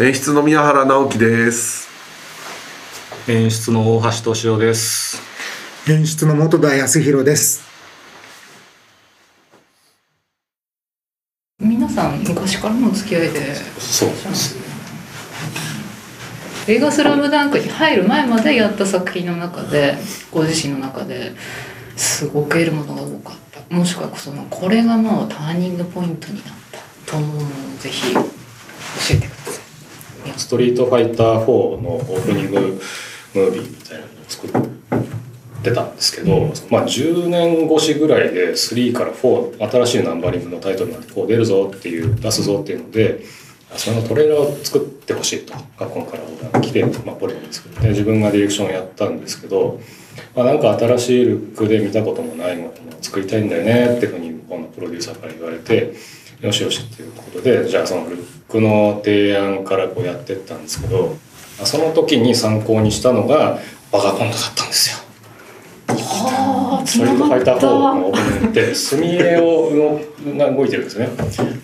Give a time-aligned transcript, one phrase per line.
[0.00, 1.88] 演出の宮原直樹です。
[3.26, 5.20] 演出の大橋敏夫です。
[5.88, 7.64] 演出の本田康弘です。
[11.58, 13.56] 皆さん昔からの付き合いで。
[13.80, 14.10] そう。
[14.10, 14.56] です
[16.68, 19.98] 映画「スラムダンクに入る前までやった作品の中で
[20.30, 21.34] ご自身の中で
[21.96, 23.74] すごく得るものが多かった。
[23.74, 27.48] もしくはそのこれがもうターニングポイントになったと思うのを
[27.80, 28.20] ぜひ教
[29.10, 29.37] えてください
[30.36, 32.60] ストリートファイター4のオープニング
[33.34, 34.50] ムービーみたいなのを作っ
[35.62, 43.24] てたんですけど、まあ10年越しぐらいで3から4新しいナンバリングのタイトルなんでこう出るぞっていう出すぞっていうので
[43.76, 49.80] そのトレーラーを作ってほしいと学校からオーダーが来て、まあ、ポリゴンですけどで自分がディレクションをやったんですけど、
[50.34, 55.94] まあ、なんか新しいルックで見たこともないものを作りたいんだよねっていうふうに向こうのプロデューサーから言われて
[56.40, 61.16] よしよしっていうことでじゃあそのルックの提案からこうやってったんですけど
[61.64, 63.58] その時に参考にしたのが
[63.90, 64.97] バガコンドだったんですよ。
[67.02, 70.00] ああストリートファイター4のオープニングって墨絵を
[70.36, 71.08] が動いてるんですね。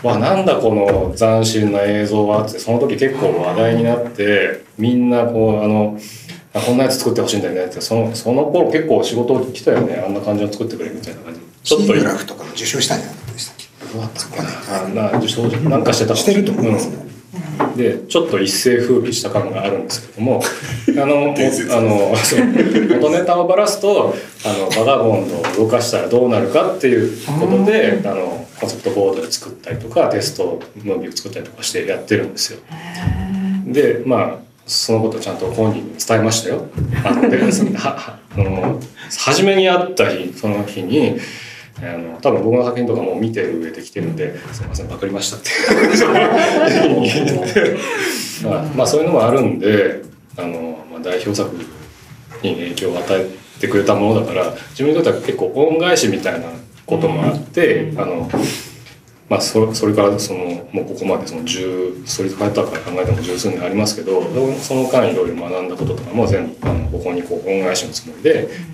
[0.02, 5.98] わなんだこの斬新な映像はってその時結構話題になってみんなこうあの
[6.52, 10.02] あこんなやつ作ってほしいんだよねってそのその頃結構仕事来たよね。
[10.06, 11.40] あんな感じの作ってくれみたいな感じ。
[11.62, 13.92] ちょっとグラフとかも受賞したんじゃなかったでしたっけ？
[13.92, 15.08] どうだったかな。
[15.08, 17.05] あな受賞なんかしてたしてると思いますね、うん
[17.77, 20.42] でちょっと一世風靡した感があるんですけども
[20.91, 22.14] あのもあの
[23.00, 32.58] 元ネタをばらすとあのバガボンドを動かしたらどうなるかっていうことであのコンセプトボードで作ったりとかテストムービーを作ったりとかしてやってるんですよ。
[33.66, 36.66] でまあそのことをちゃんと本人に伝えましたよ。
[38.36, 38.80] あの
[39.18, 41.18] 初めに会った日その日に
[41.83, 45.50] あの多分僕の作品とかも見てる上で来てるんで「すいませんパクりました」って。
[48.45, 50.02] まあ、まあそういうのもあるんで
[50.36, 51.51] あの、まあ、代表作
[52.42, 53.27] に影響を与え
[53.61, 56.46] てくれたものだから自分にとっては結構恩返しみたいな
[56.86, 58.29] こともあって、あの
[59.29, 64.23] まあそそれからそのもうここまでその10ストリートファイターから考えても十数年ありますけど
[64.61, 68.73] その間いろいろ学んだこととかも全部あのここにこう恩返しのつもりで。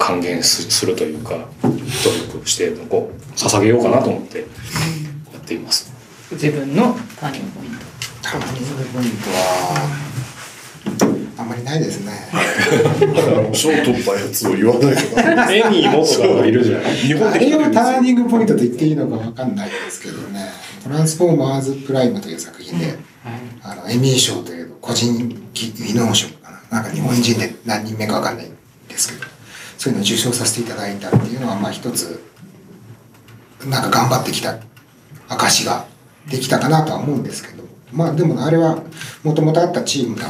[0.00, 4.44] 還元すするというか努力してこう捧げようかなと思ってや
[5.38, 5.92] っています。
[6.32, 7.84] 自分のターニングポイント。
[8.22, 9.88] ターニングポイントは
[11.36, 12.12] あんまりないですね。
[13.52, 16.94] 賞取ったやつを言わないとかエミー元がいるじゃない？
[16.94, 20.48] 日本あれをでターニングポイントと言っていいのかわかんないですけどね
[20.82, 22.96] 「トランスフォーマーズ・プライム」という作品で、
[23.62, 26.80] あのエミー賞という個人技能賞かな。
[26.82, 28.50] なんか日本人で何人目かわかんないん
[28.88, 29.29] ですけど
[29.80, 32.22] そういうのを受賞させていただいたっていうのはまあ一つ
[33.66, 34.58] なんか頑張ってきた
[35.26, 35.86] 証が
[36.28, 38.82] できたかなとは思うんですけどまあでもあれは
[39.24, 40.26] もともとあったチームが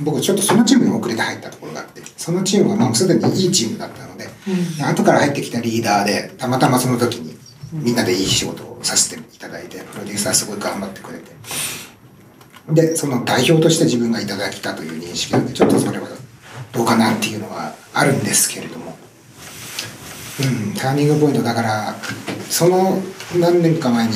[0.00, 4.26] 僕ちょっとそのチームに遅れて入ったところがあってそのチームはもうすでにいいチームだったので、
[4.76, 7.38] で後から入ってきたリーダーでたまたまその時に
[7.72, 11.30] みんなでいい仕事をさせていただいてプロデューサーすごい頑張ってくれて
[12.70, 16.08] でその代表として自分がいただきたという認識なのでちょっとそれは
[16.72, 18.96] どうかなっていうのはあるんですけれども。
[20.40, 21.94] うんターニングポイントだから
[22.48, 23.02] その
[23.40, 24.12] 何年か前に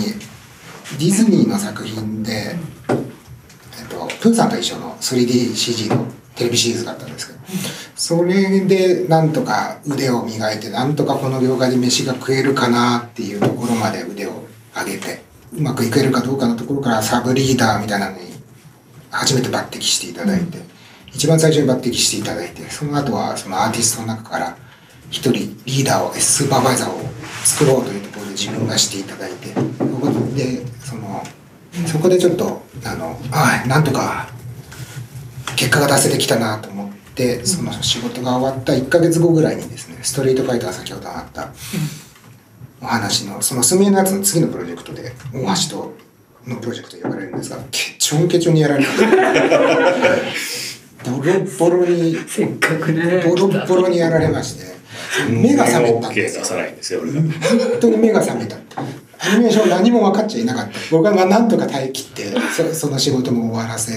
[0.99, 2.55] ディズニーの作品で、
[2.89, 7.39] えっと、プーさんと一緒の 3DCG のテレビシリーズがあったんですけど
[7.97, 15.23] それでなんとか腕を磨いてなんとかこの業界で飯が食えるかなっていうところまで腕を上げて
[15.55, 18.33] うまくいけるかどうかのところからサブリーダーみたいなのに
[19.11, 20.59] 初めて抜擢していただいて、
[21.15, 24.57] 一番最初に抜擢していただいてその後はそのアーティストの中から
[25.11, 25.33] 一人
[25.67, 27.01] リーダーをスーパーバイザーを
[27.45, 31.23] 作ろうというところで自分がしていただいてそこでその
[31.87, 34.29] そこでちょっとあのあなんとか
[35.57, 41.51] 結果が出せてきたなと思ってその仕事が終わった1ヶ月後ぐらいにですねストリートファイター先ほどあった
[42.81, 45.95] お話のその墨絵のやつの次のプロジェクトで大橋と
[46.47, 48.91] のプロジェクト呼ばれるんですがケチョンケチョンにやられた。
[51.11, 54.73] ボロボロにせっかくねボロボロにやられまして
[55.29, 56.43] 目が覚めたんですよ。
[56.43, 57.21] 出さないんですよ俺が。
[57.21, 57.31] 本
[57.81, 58.57] 当に目が覚めた。
[58.57, 60.79] アニメーション何も分かっちゃいなかった。
[60.91, 63.93] 僕は何とか耐え切ってそその仕事も終わらせ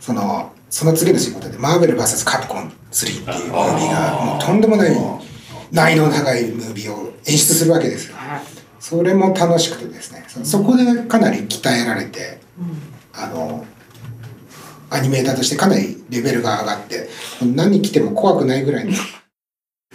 [0.00, 4.96] そのその次の仕事でマーベル VS カプコン3っていうムービーがもうとんでもない
[5.72, 8.16] 難易度の高いムービーを演出するわけですよ。
[8.80, 12.38] それも楽しくてですねそそこでかなり鍛えられて、
[13.14, 13.64] あの
[14.90, 17.08] アニメーターとしてかなりレベルが上がって
[17.42, 18.92] 何来ても怖くないぐらいの。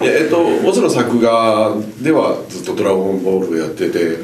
[0.01, 4.17] えっとオズの作画ではずっと「ドラゴンボール」やってて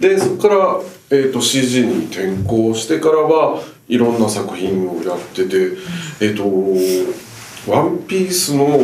[0.00, 5.76] でそこから、えー、と CG に転向してからはいろんな作品をやってて
[6.20, 6.44] えっ、と
[7.70, 8.80] 「ワンピースの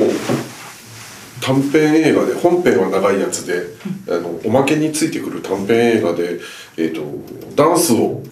[1.41, 3.63] 短編映画で本編は長いやつで、
[4.09, 6.41] あのおまけについてくる短編映画で、
[6.77, 7.03] えー、と
[7.55, 8.23] ダンスを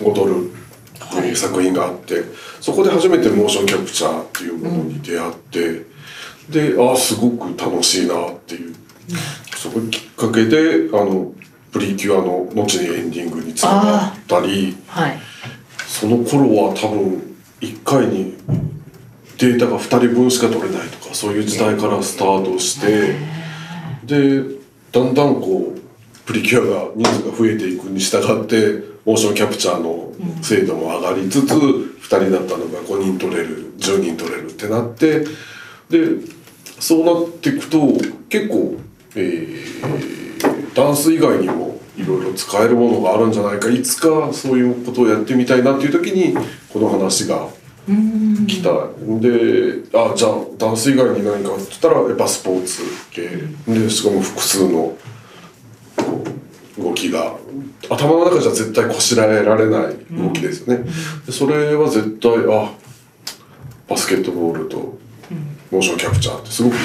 [0.00, 0.59] 踊る。
[1.04, 2.22] っていう作品があって、
[2.60, 5.84] そこで初めてモーションキャプチャーっていうものに出会って、
[6.50, 8.74] でああすごく楽しいなっていう、
[9.56, 11.32] そこきっかけであの
[11.72, 15.18] プリキュアの後にエンディングにつながったりはい。
[15.86, 18.34] その頃は多分1回に
[19.38, 23.16] データが2人分しか取れないとかそういう時代からスタートして
[24.04, 24.42] で
[24.92, 25.80] だんだんこう
[26.26, 30.12] プリキュアが人数が増えていくに従ってモーションキャプチャーの
[30.42, 35.20] 精度も上がりつつ2人だったのが5人取れる10人取れるってなって
[35.88, 36.22] で
[36.78, 37.92] そうなっていくと
[38.28, 38.76] 結構、
[39.16, 40.20] えー
[40.74, 46.34] ダンス以外にもいろいろ使えるものがあるんじゃないかいつかそういうことをやってみたいなっていう時に
[46.72, 47.48] この話が
[48.46, 48.70] 来た。
[48.86, 49.28] んで
[49.92, 53.28] あじゃあダンス以外に何かって言ったらやっぱスポーツ系。
[53.72, 54.96] でしかも複数の
[56.78, 57.36] 動きが
[57.90, 60.84] 頭の中じゃ絶対こしらえられない動きですよね。
[61.26, 62.72] でそれは絶対あ
[63.88, 64.76] バスケットボールと
[65.70, 66.76] モーションキャプチャーってすごく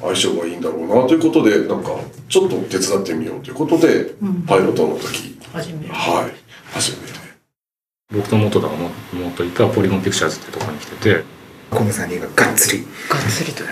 [0.00, 1.90] 相性がいいんだろうなということでなんか
[2.28, 4.14] ちょっと手伝ってみようということで、
[4.46, 5.38] パイロットの時。
[5.52, 6.32] 初めはい。
[6.72, 7.14] 初めて。
[8.12, 11.24] 僕と元田が持っていたポリゴンピクチャーズってところに来てて
[11.70, 12.84] この3人ががっつり。
[13.08, 13.64] がっつりと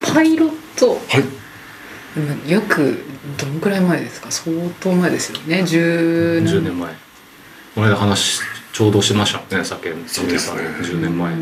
[0.00, 0.90] パイロット。
[0.90, 1.22] はい。
[1.22, 1.39] うん
[2.46, 2.98] 約
[3.38, 4.30] どのくらい前ですか？
[4.30, 5.60] 相当前ですよね。
[5.62, 6.78] 10 10年。
[6.78, 6.92] 前。
[7.74, 8.40] この間話
[8.72, 10.60] ちょうどしましたね酒そうですね。
[10.60, 11.34] 10年前。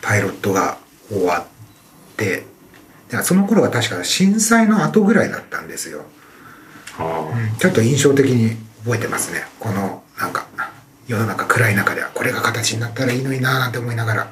[0.00, 0.78] パイロットが
[1.10, 2.46] 終わって。
[3.10, 6.04] でその頃が確か震災の後ぐらいだったんですよ。
[6.98, 7.28] あ。
[7.58, 9.42] ちょっと印象的に覚えてますね。
[9.58, 10.46] このなんか
[11.06, 14.28] 世の中暗い中ではこれが形になったらいいのになーなんて思いながらあ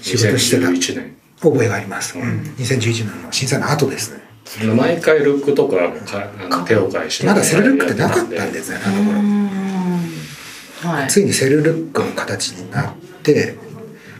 [0.00, 1.16] 仕事してた2011年。
[1.38, 4.20] 覚えがあります、ううんん、2011年の震災の後ですね
[4.76, 9.04] 毎回ルックとかかあの手を変えしてまだセルルックってなかったんですねあの
[10.82, 10.92] 頃。
[10.92, 11.08] はい。
[11.08, 13.56] ついにセルルックの形になって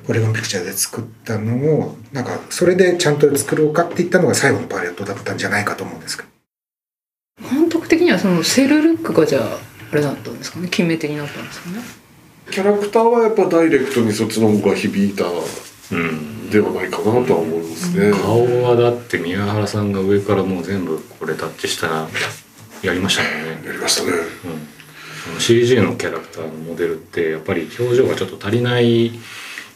[0.07, 6.29] ポリゴンピクチャーで作ったのをなんかそれでちゃんと作ろうかって言ったのが最後のパイロットだったんじゃないかと思うんですけど。
[7.51, 9.59] 監督的にはそのセルルックがじゃあ
[9.93, 11.81] あれだったんですかね決め手になったんですかね。
[12.51, 15.25] キャラクターはやっぱダイレクトにそっちの方が響いた
[15.93, 18.13] うんではないかなとは思いますね。
[18.13, 22.09] 顔はだって宮原さんが上からもう全部これタッチしたら
[22.83, 24.13] やりましたもんねやりましたね。
[25.35, 29.13] うん、CG のキャラクターのモデルってやっぱり表情がちょっと足りない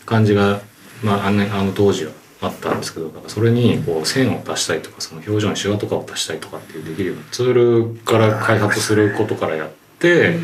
[0.07, 0.61] 感じが、
[1.03, 2.13] まあ、あのあの当時は
[2.43, 10.39] あったんですけどだからそれにこう線を足したりとかその表情にシワとかを足したりとかっていうできるようなツールから開発することからやって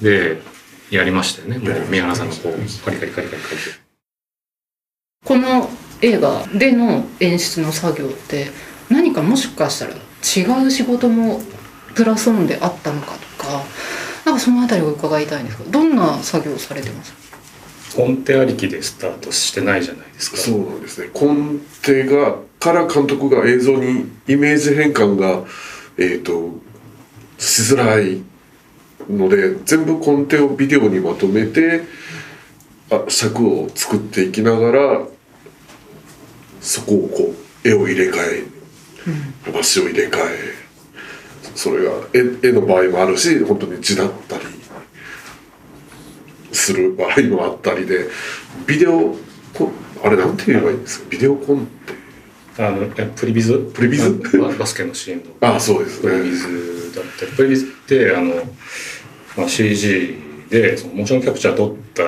[0.00, 0.40] で
[0.90, 3.83] やりましたよねもう宮原さんがこうカリカリカリカリカリって。
[5.24, 5.68] この
[6.02, 8.48] 映画での演出の作業って
[8.90, 11.40] 何かもしかしたら違う仕事も
[11.94, 13.62] プラスオンであったのかとか
[14.26, 17.12] なんかそのあたりを伺いたいんですがどんな作業をされてます？
[17.12, 17.18] か
[17.96, 20.36] コンテありきでスタートしてないじゃないですか。
[20.36, 21.10] そうなんですね。
[21.14, 25.44] コンテがから監督が映像にイメージ変換が
[25.96, 26.58] えっ、と
[27.38, 28.22] しづらい
[29.08, 31.82] ので全部コンテをビデオにまとめて
[32.90, 35.06] あ尺を作っていきながら
[36.64, 38.44] そこをこう絵を入れ替え
[39.44, 40.54] 話を入れ替え
[41.54, 44.44] それが絵絵の場合もあるし本当に字だったり
[46.52, 48.06] する場合もあったりで
[48.66, 49.14] ビデオ
[49.52, 51.08] コンあれなんて言えばいいんですか？
[51.10, 51.66] ビデオコン
[52.56, 53.70] テあのえプリビズ？
[53.74, 54.10] プリビズ？
[54.38, 57.32] ババスケのシーンのあそうですプリビねズだったり。
[57.32, 58.34] プリビズってあの、
[59.36, 60.16] まあ、CG
[60.50, 62.02] でそのモーションキャプチャー撮った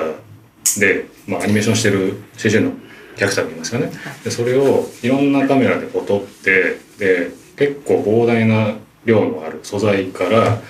[0.79, 2.71] で、まあ、アニメーションしてる CG の
[3.17, 3.91] キャラクターがいますよね。
[4.23, 10.61] でそれをいろんなカメラでこう撮ってで結構膨大な量のある素材から、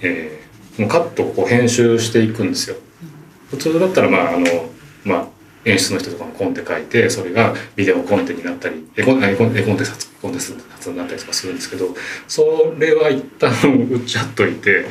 [0.00, 0.42] えー
[0.78, 2.76] もうカットをこう編集していくんですよ。
[3.50, 4.46] 普通だったらまああの
[5.04, 5.26] まあ
[5.64, 11.88] 演出の人とかもコンテ書いてそれがビデオコンテになったり絵コン絵コン絵コンテ撮コンテ撮になったりとかするんですけど
[12.26, 13.52] それは一旦
[13.92, 14.86] 打ち合っといて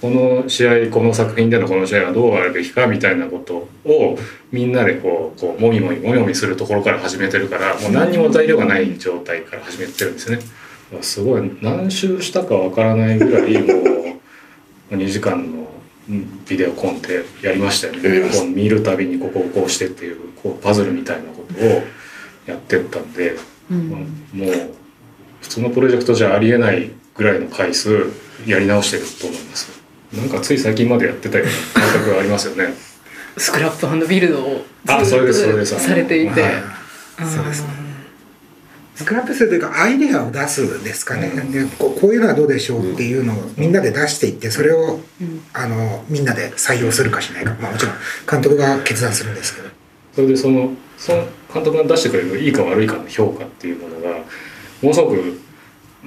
[0.00, 4.16] この試合この作品でのこの試合はどうあるべきかみたいなことを
[4.52, 10.44] みんなでこうこうもみもみもみもみするところから始めてるからもう何にも材料がない状態から始めてるんですよね。
[11.02, 13.74] すごい何周したかわからないぐらいも
[14.90, 15.68] う 2時間の
[16.08, 18.30] うんビデオコンテやりましたよね。
[18.32, 21.82] こう見るたびにここをこうしてっていうこうパズルみたいなことを
[22.46, 23.34] やってったんで、
[23.70, 23.88] うん
[24.32, 24.52] もう
[25.42, 28.06] 普通のプロジェクトじゃありえないぐらいの回数
[28.46, 29.77] やり直してると思います
[30.12, 32.74] なんかつい最近までやってたような感覚がありますよね。
[33.36, 35.78] スクラップビルドをあそれですそれです。
[35.78, 36.52] されていて、はい。
[37.26, 37.62] そうです。
[37.62, 37.88] ね
[38.98, 44.98] スクラップするというかアイデアを出すですかね、でこうこういうのはどうでしょうっていうのをみんなで出していってそれを、
[45.52, 47.94] あのみんなで採用するかしないか、まあ、もちろん
[48.28, 49.68] 監督が決断するんですけど。
[50.16, 54.18] それでそのその監督が出してくれるいいか悪いかの評価っていうものが
[54.82, 55.40] ものすごく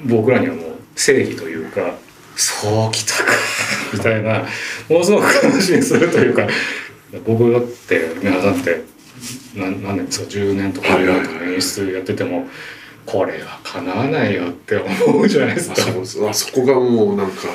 [0.03, 1.96] 僕らにはもう正義というか
[2.35, 3.31] そうきたか。
[3.93, 4.45] みたいな
[4.89, 6.47] ものすごく感心するというか。
[7.25, 8.83] 僕だって皆さんって
[9.55, 11.53] 何何年ですか？10年とかはいはいはい。
[11.55, 12.47] 演出やってても
[13.05, 15.75] これはかなわないよって思うじゃないですか。
[16.29, 17.47] あそこがもうなんか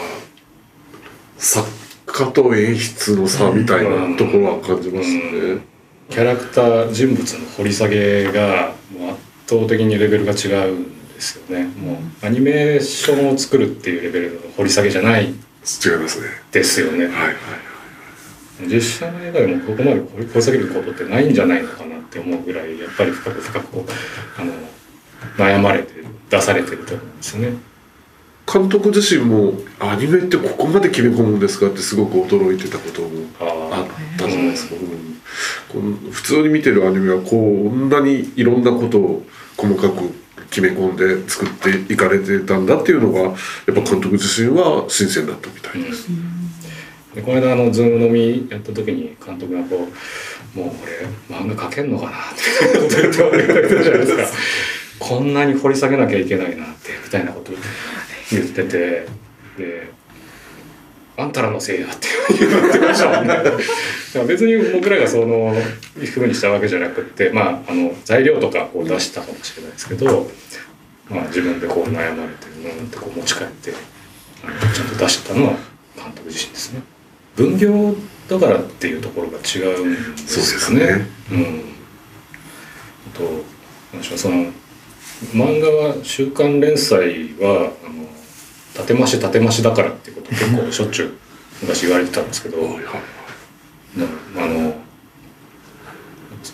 [1.38, 1.66] 作
[2.06, 5.22] 家と演出の差みたいなところは感じますね。
[6.10, 10.72] キャラクター人物の掘り下げがもう圧倒的にレベルが違う。
[10.74, 11.64] んですよね。
[11.64, 16.28] もうアニメーションを作るっていうレベルの掘り下げじゃない違いますね。
[16.52, 17.06] ですよね。
[17.06, 17.34] はいはい。
[18.68, 23.84] 実写の映画でもここまで掘り下げることってないんじゃないのかなって思うぐらいやっぱり深く深く
[24.38, 24.52] あの
[25.36, 25.92] 悩まれて
[26.30, 27.56] 出されてると思うんですよね。
[28.50, 33.08] 監督自身もアニメってここまで決め込むんですかってすごく驚いてたことも
[33.40, 33.86] ああっ
[34.18, 34.76] たじゃないですか。
[34.76, 35.16] うん
[35.68, 40.14] この普通に見てるアニメはこんなにいろんなことを細かく
[40.50, 43.34] 決め込んで作っていかれてたんだっていうのがやっ
[43.66, 46.08] ぱ監督自身は新鮮だったみたいです。
[47.14, 49.88] でこの間あのズーム飲みやった時に監督がこう
[50.58, 50.70] 「もう
[51.30, 54.26] 俺漫画描けんのかな」ってこと言ってたじゃないですか。
[54.98, 57.52] こんなに掘り下げなきゃいけないなってみたいなこと
[58.30, 59.06] 言ってて。
[59.56, 59.90] で
[61.16, 62.08] 「あんたらのせいや」って
[62.38, 63.50] 言ってましたもんねだか
[64.14, 65.54] ら別に僕らがその
[65.94, 70.30] ふうにしたわけじゃなくってまああの材料とかこう出したかもしれないですけど、
[71.08, 75.52] まあ、自分でこう悩まれてうんってこう持ち帰ってちゃんと出したのは
[75.96, 76.82] 監督自身ですね。
[77.36, 77.94] 分業
[78.28, 80.16] だからっていうところが違うんですよね。
[80.26, 81.64] そうですねうん。
[83.14, 84.52] あとその
[85.32, 88.05] 漫画は週刊連載はあの
[88.76, 91.12] 縦増し縦増しだからっていうこと結構しょっちゅう
[91.62, 92.58] 昔言われてたんですけど、
[94.36, 94.74] あの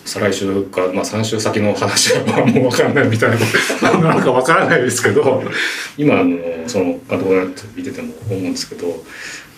[0.05, 3.31] 再来週か、まあ、3週先の話はまあもう分からないみたい
[3.81, 5.43] な なんか分からないですけど
[5.97, 6.37] 今あの
[6.67, 9.03] その監督が見てても思うんですけど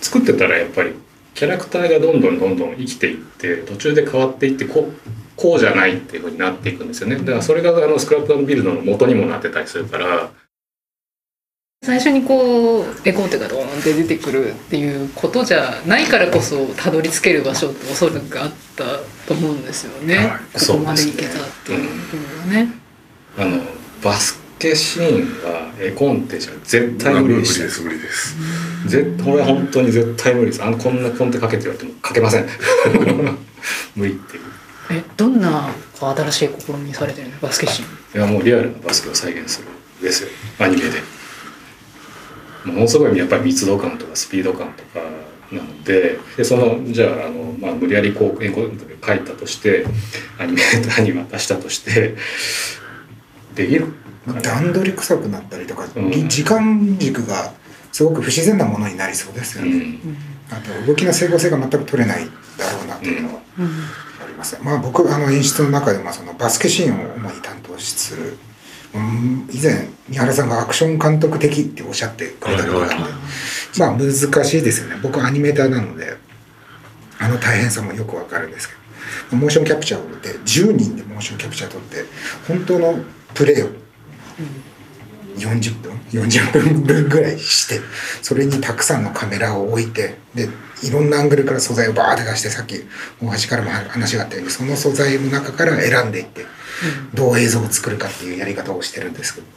[0.02, 0.94] 作ってたらやっぱり
[1.34, 7.18] キャラクターがどんどんどんどん生きていって途中で変わっていってこうこうじゃないっていうふうになっていくんですよね。
[7.18, 10.30] だからそれがあのスクラップビルドの元にもなってたりするから
[11.86, 18.84] 最初にこうエコーテがドーンって出てくるっていうことじゃないからこそたどり着ける場所っておそらくあった
[19.28, 20.28] と思うんですよね、はい。
[20.66, 22.74] ここまでいけたっていうのはね。
[23.38, 23.62] あの
[24.04, 27.66] バスケシーンは絵コンテじゃ絶対無理でした。
[27.66, 28.36] です無理です。
[28.88, 30.64] 絶これは本当に絶対無理です。
[30.64, 32.48] あのこんなコンテかけて言われてもかけません。
[33.96, 34.44] 無理っていう
[34.92, 37.38] えどんな新しい試みされてるの？
[37.42, 37.86] バスケシー
[38.18, 38.22] ン。
[38.22, 39.68] いやもうリアルなバスケを再現する。
[39.70, 40.30] んですよ。
[40.60, 41.15] アニメで
[42.66, 45.00] ものすごいやっぱり密度感とかスピード感とか
[45.52, 49.86] なのででそのじゃああの、まあ、無理やりこう絵コンテで書いたとして
[50.40, 52.16] アニメーターに渡したとして
[53.54, 53.94] できる
[54.42, 56.30] 段取り臭くなったりとか、うん。
[56.30, 57.54] 時間軸が
[57.92, 60.18] すごく不自然なものになりそうですよね、うん。
[60.50, 62.26] あと動きの整合性が全く取れない
[62.58, 63.66] だろうなというのはうん。
[63.68, 68.38] あります、まあ僕あの演出の中でもそのバスケシーンを主に担当するうん
[69.52, 73.80] 以前三原さんがアクション監督的っておっしゃってくれたのがあって、はいはい。
[73.80, 75.00] まあ難しいですよね。
[75.02, 76.18] 僕アニメーターなので
[77.20, 78.76] あの大変さもよくわかるんですけ
[79.32, 82.06] どモーションキャプチャーで10人でモーションキャプチャー撮って
[82.48, 83.70] 本当のプレーを
[85.38, 87.82] 40分40分分ぐらいして
[88.22, 90.50] それにたくさんのカメラを置いてで
[90.84, 92.76] いろんなアングルから素材をバーって出してさっき
[93.22, 96.46] 大橋からも話があったようにその素材の中から選んでいって
[97.14, 99.48] どう映像を作るかっていうやり方をしてるんですけど。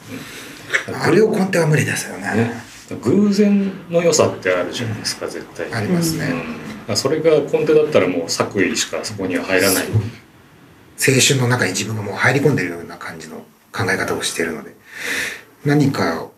[1.02, 2.34] あれをコンテは無理ですよね。
[2.34, 2.68] ね。
[3.02, 5.72] 偶然の良さってあるじゃないですか絶対。
[5.72, 6.32] ありますね、
[6.88, 9.84] うん、それがコンテだったらもう作為しかそこには入らない。
[9.86, 14.74] 青春の中に自分がもう入り込んでるような感じの考え方をしているので
[15.68, 16.32] 何かを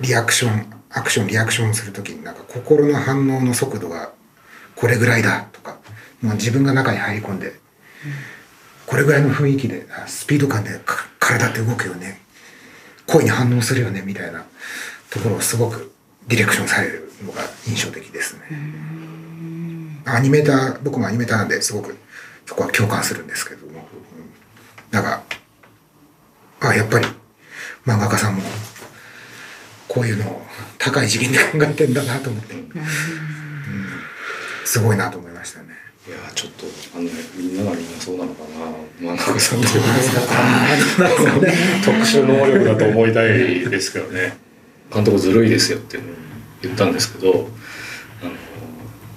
[0.00, 4.12] リアクションアクションリアクションする時になんか心の反応の速度が
[4.76, 5.78] これぐらいだとか、
[6.20, 7.54] まあ、自分が中に入り込んで、
[8.86, 10.80] これぐらいの雰囲気でスピード感で
[11.18, 12.20] 体って動くよね。
[13.06, 14.44] 声に反応するよねみたいな
[15.10, 15.92] ところをすごく
[16.28, 18.42] ディレクションされるのが印象的ですね。
[20.04, 21.96] アニメーター僕もアニメーターなんですごく
[22.46, 24.30] そこは共感するんですけども、うん、
[24.90, 25.22] なんか
[26.60, 27.06] あやっぱり
[27.86, 28.42] 漫画家さんも
[29.88, 30.42] こういうのを
[30.78, 32.54] 高い次元で考えてんだなと思って、
[34.64, 35.68] すごいなと思いましたね。
[36.08, 38.48] いやちょっとあのねみんながみんなそうなのかな。
[39.00, 39.72] 真中さんという
[41.84, 44.36] 特殊能力だと思いたいですけどね。
[44.92, 45.98] 監督ずるいですよって
[46.62, 47.48] 言ったんですけど
[48.22, 48.32] あの、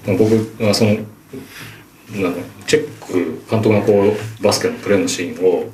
[0.07, 5.65] まあ、僕はそのなんかチェック監督がこうバスケのプレーのシーンを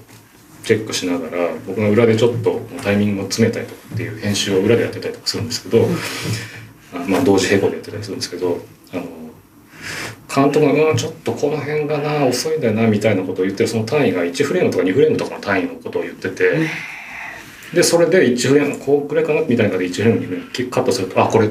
[0.69, 5.83] チェックしながら僕が裏でちょっとタイミングを詰めたりとかっていう編集を裏でやってたりとかするんですけど、
[6.93, 8.59] あまあ同時並行でやってたりするんですけど
[8.93, 9.03] あの
[10.43, 16.59] 監督が「うんちょっとこの辺がな遅いんだよな」みたいなことを言ってるその単位が1フレームとか2フレームとかの単位のことを言ってて
[17.73, 21.49] でそれで1フレームこうくらいかなみたいなので1フレーム2フレームカットすると「あこれ」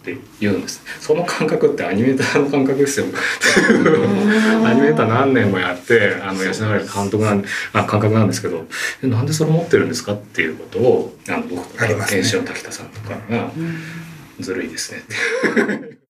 [0.00, 0.82] って言うんです。
[0.98, 3.06] その感覚ってアニメーターの感覚ですよ。
[3.06, 8.66] アニメーター何年もやってあの吉永監督なんあ感覚なんですけど
[9.02, 13.52] えなんでそれ持ってるんですかっていうことをあの僕とか研修の滝田さんとかが
[14.40, 16.00] 「ずるいですね」って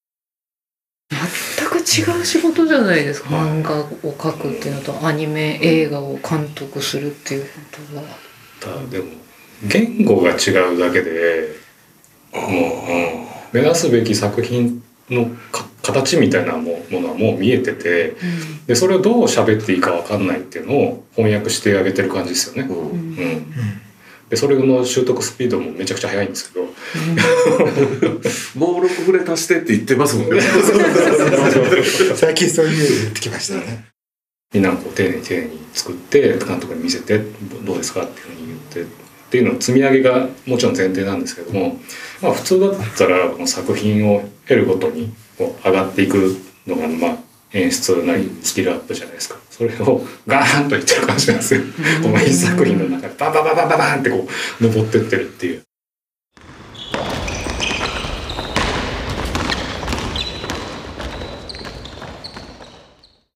[1.11, 3.31] 全く違う仕事じゃないですか。
[3.31, 7.49] 漫画を描くっていうのとアニメ映画を監督するっていうこ
[7.93, 8.05] とは。
[8.61, 9.07] ただでも
[9.65, 11.57] 言語が違うだけで
[12.33, 18.15] もう、うん、目指すべき作品のか形みたいなもものはもう見えてて
[18.67, 22.69] でそれをどう喋っていいか分かんないっていうのを翻訳してあげてる感じですよね。
[22.73, 22.91] うん。
[22.91, 23.17] うん。
[24.29, 26.67] でそれの習得スピードもめちゃくちゃ速いんですけど。
[28.55, 30.41] もう6フレ足してって言ってますもんね。
[32.15, 33.87] 最近そういうの言ってきましたね。
[34.55, 37.19] みんなこう丁寧に丁寧に作って監督に見せて
[37.65, 38.93] どうですかっていうふうに言って
[39.31, 41.77] っていうのの積み上げがもちろん前提なんですけども、
[42.21, 47.17] まあ、普通だったらこの作品を得るごとにこう上がっていくのがまあ
[47.53, 51.61] 演出なりスキルアップじゃないですかそれをガーンといってる感じなんですよ。
[52.03, 54.27] この一作品の中でバンバンバンバンバンバンってこ
[54.61, 55.63] う登ってってるっていう。